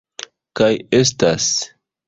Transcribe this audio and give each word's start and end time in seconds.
Kaj 0.59 0.71
estas 1.01 1.51